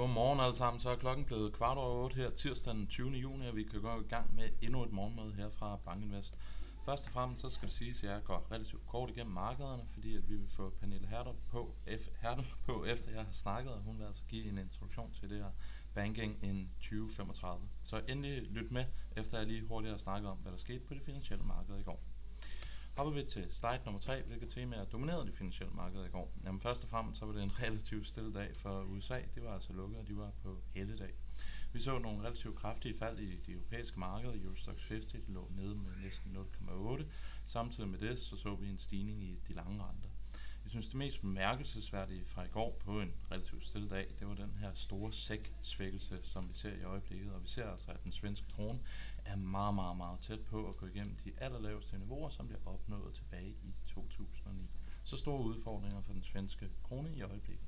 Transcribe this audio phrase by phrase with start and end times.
[0.00, 0.80] Godmorgen alle sammen.
[0.80, 3.10] Så er klokken blevet kvart over 8 her tirsdag den 20.
[3.10, 6.38] juni, og vi kan gå i gang med endnu et morgenmøde her fra Bankinvest.
[6.84, 10.16] Først og fremmest så skal det siges, at jeg går relativt kort igennem markederne, fordi
[10.16, 13.80] at vi vil få Pernille Herter på, F, Hertel på, efter jeg har snakket, og
[13.80, 15.50] hun vil altså give en introduktion til det her
[15.94, 17.68] Banking in 2035.
[17.84, 18.84] Så endelig lyt med,
[19.16, 21.82] efter jeg lige hurtigt har snakket om, hvad der skete på det finansielle marked i
[21.82, 22.02] går.
[23.00, 26.32] Hopper vi til slide nummer 3, hvilke temaer dominerede det finansielle markeder i går.
[26.44, 29.20] Jamen først og fremmest så var det en relativt stille dag for USA.
[29.34, 31.14] Det var altså lukket, og de var på helligdag.
[31.72, 34.34] Vi så nogle relativt kraftige fald i de europæiske markeder.
[34.44, 37.04] Eurostox 50 lå nede med næsten 0,8.
[37.46, 40.09] Samtidig med det så så vi en stigning i de lange renter.
[40.70, 44.34] Jeg synes, det mest bemærkelsesværdige fra i går på en relativt stille dag, det var
[44.34, 47.32] den her store sæk-svækkelse, som vi ser i øjeblikket.
[47.32, 48.80] Og vi ser altså, at den svenske krone
[49.24, 53.14] er meget, meget, meget tæt på at gå igennem de allerlaveste niveauer, som bliver opnået
[53.14, 54.70] tilbage i 2009.
[55.04, 57.66] Så store udfordringer for den svenske krone i øjeblikket.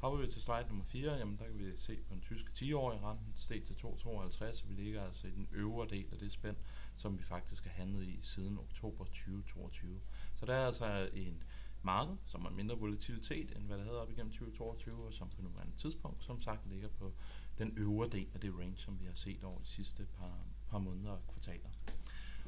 [0.00, 3.00] Hopper vi til slide nummer 4, jamen der kan vi se på den tyske 10-årige
[3.00, 6.56] renten steg til 2,52, og vi ligger altså i den øvre del af det spænd,
[6.94, 10.00] som vi faktisk har handlet i siden oktober 2022.
[10.34, 11.42] Så der er altså en
[11.84, 15.42] marked, som har mindre volatilitet, end hvad det havde op igennem 2022, og som på
[15.42, 17.12] nuværende tidspunkt, som sagt, ligger på
[17.58, 20.78] den øvre del af det range, som vi har set over de sidste par, par
[20.78, 21.68] måneder og kvartaler.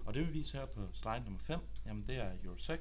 [0.06, 2.80] Og det vi viser her på slide nummer 5, jamen det er Eurosec,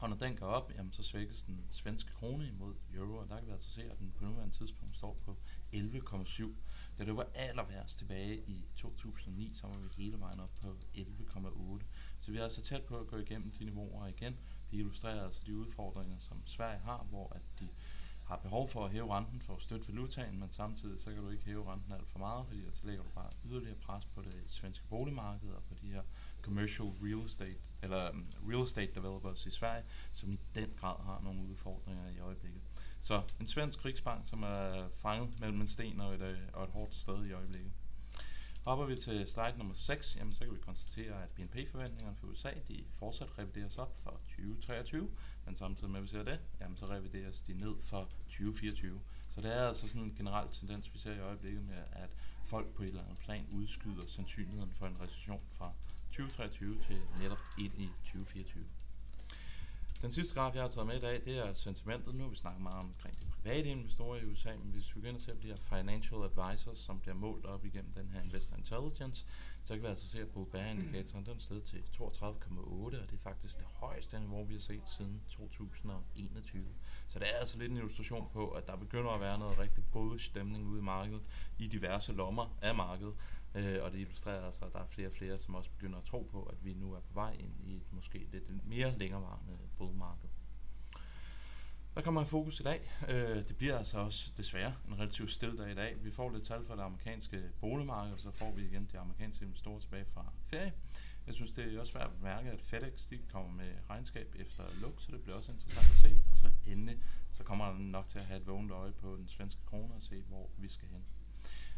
[0.00, 3.38] og når den går op, jamen så svækkes den svenske krone imod euro, og der
[3.38, 5.36] kan vi altså se, at den på nuværende tidspunkt står på
[5.74, 6.52] 11,7.
[6.98, 10.76] Da det var aller værst tilbage i 2009, så var vi hele vejen op på
[10.94, 11.84] 11,8.
[12.18, 14.36] Så vi er altså tæt på at gå igennem de niveauer igen.
[14.70, 17.68] Det illustrerer altså de udfordringer, som Sverige har, hvor at de
[18.24, 21.28] har behov for at hæve renten for at støtte valutaen, men samtidig så kan du
[21.28, 24.44] ikke hæve renten alt for meget, fordi så lægger du bare yderligere pres på det
[24.48, 26.02] svenske boligmarked og på de her
[26.42, 31.20] commercial real estate, eller um, real estate developers i Sverige, som i den grad har
[31.20, 32.60] nogle udfordringer i øjeblikket.
[33.00, 36.70] Så en svensk krigsbank, som er fanget mellem en sten og et, øh, og et
[36.70, 37.72] hårdt sted i øjeblikket.
[38.68, 42.50] Hopper vi til slide nummer 6, jamen så kan vi konstatere, at BNP-forventningerne for USA
[42.68, 45.10] de fortsat revideres op for 2023,
[45.46, 49.00] men samtidig med at vi ser det, jamen så revideres de ned for 2024.
[49.28, 52.10] Så det er altså sådan en generel tendens, vi ser i øjeblikket med, at
[52.44, 55.72] folk på et eller andet plan udskyder sandsynligheden for en recession fra
[56.10, 58.64] 2023 til netop ind i 2024.
[60.02, 62.14] Den sidste graf, jeg har taget med i dag, det er sentimentet.
[62.14, 65.20] Nu har vi snakket meget omkring de private investorer i USA, men hvis vi begynder
[65.20, 69.26] til at blive financial advisors, som bliver målt op igennem den her Investor Intelligence,
[69.62, 73.12] så kan vi altså se, at Bull Bear indikatoren den sted til 32,8, og det
[73.12, 76.64] er faktisk det højeste niveau, vi har set siden 2021.
[77.08, 79.84] Så det er altså lidt en illustration på, at der begynder at være noget rigtig
[79.92, 81.22] bullish stemning ude i markedet,
[81.58, 83.14] i diverse lommer af markedet,
[83.58, 86.04] Øh, og det illustrerer altså, at der er flere og flere, som også begynder at
[86.04, 89.58] tro på, at vi nu er på vej ind i et måske lidt mere længerevarende
[89.76, 90.28] boligmarked.
[91.92, 92.90] Hvad kommer i fokus i dag?
[93.08, 96.04] Øh, det bliver altså også desværre en relativt stille dag i dag.
[96.04, 99.44] Vi får lidt tal fra det amerikanske boligmarked, og så får vi igen de amerikanske
[99.44, 100.72] investorer tilbage fra ferie.
[101.26, 104.64] Jeg synes, det er også værd at bemærke, at FedEx de kommer med regnskab efter
[104.80, 106.22] luk, så det bliver også interessant at se.
[106.30, 106.98] Og så endelig,
[107.30, 110.02] så kommer der nok til at have et vågent øje på den svenske krone og
[110.02, 111.04] se, hvor vi skal hen.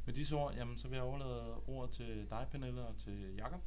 [0.06, 3.60] Med disse ord, jamen, så vil jeg overlade ordet til dig, Pernille, og til Jakob.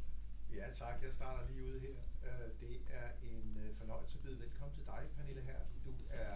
[0.55, 1.03] Ja, tak.
[1.03, 1.97] Jeg starter lige ud her.
[2.23, 5.59] Øh, det er en øh, fornøjelse at byde velkommen til dig, Pernille her.
[5.85, 6.32] Du er